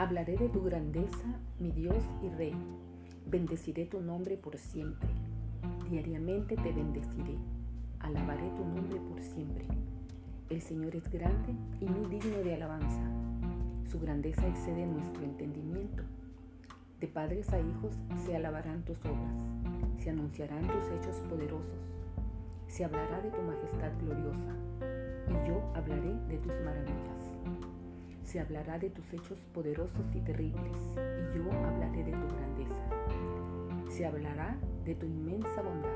[0.00, 1.26] Hablaré de tu grandeza,
[1.58, 2.54] mi Dios y Rey.
[3.26, 5.08] Bendeciré tu nombre por siempre.
[5.90, 7.36] Diariamente te bendeciré.
[7.98, 9.66] Alabaré tu nombre por siempre.
[10.50, 13.02] El Señor es grande y muy digno de alabanza.
[13.90, 16.04] Su grandeza excede nuestro entendimiento.
[17.00, 19.34] De padres a hijos se alabarán tus obras,
[19.98, 21.80] se anunciarán tus hechos poderosos,
[22.68, 24.54] se hablará de tu majestad gloriosa,
[25.28, 27.17] y yo hablaré de tus maravillas.
[28.28, 33.90] Se hablará de tus hechos poderosos y terribles, y yo hablaré de tu grandeza.
[33.90, 35.88] Se hablará de tu inmensa bondad,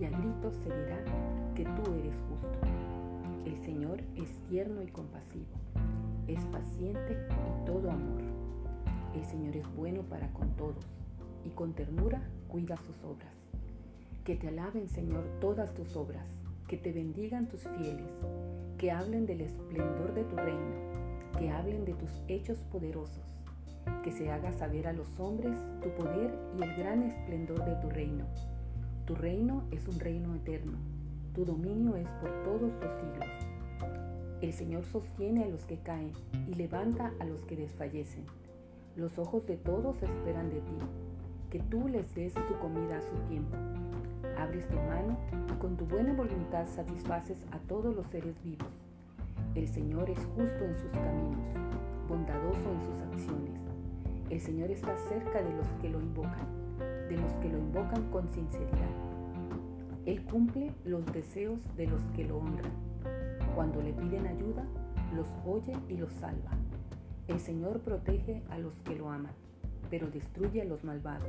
[0.00, 1.04] y a gritos se dirá
[1.54, 2.66] que tú eres justo.
[3.44, 5.52] El Señor es tierno y compasivo,
[6.28, 8.22] es paciente y todo amor.
[9.14, 10.86] El Señor es bueno para con todos,
[11.44, 13.34] y con ternura cuida sus obras.
[14.24, 16.24] Que te alaben, Señor, todas tus obras,
[16.68, 18.12] que te bendigan tus fieles,
[18.78, 20.99] que hablen del esplendor de tu reino
[21.38, 23.24] que hablen de tus hechos poderosos,
[24.02, 27.88] que se haga saber a los hombres tu poder y el gran esplendor de tu
[27.90, 28.26] reino.
[29.06, 30.78] Tu reino es un reino eterno,
[31.34, 33.28] tu dominio es por todos los siglos.
[34.40, 36.12] El Señor sostiene a los que caen
[36.48, 38.24] y levanta a los que desfallecen.
[38.96, 40.78] Los ojos de todos esperan de ti,
[41.50, 43.56] que tú les des su comida a su tiempo.
[44.38, 45.18] Abres tu mano
[45.52, 48.89] y con tu buena voluntad satisfaces a todos los seres vivos.
[49.56, 51.44] El Señor es justo en sus caminos,
[52.08, 53.60] bondadoso en sus acciones.
[54.30, 56.46] El Señor está cerca de los que lo invocan,
[57.08, 58.94] de los que lo invocan con sinceridad.
[60.06, 62.70] Él cumple los deseos de los que lo honran.
[63.56, 64.64] Cuando le piden ayuda,
[65.16, 66.52] los oye y los salva.
[67.26, 69.32] El Señor protege a los que lo aman,
[69.90, 71.28] pero destruye a los malvados.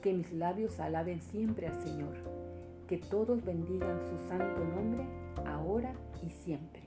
[0.00, 2.14] Que mis labios alaben siempre al Señor.
[2.86, 5.04] Que todos bendigan su santo nombre,
[5.44, 5.92] ahora
[6.24, 6.81] y siempre.